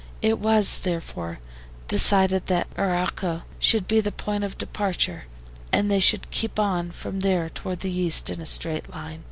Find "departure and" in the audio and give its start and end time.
4.57-5.91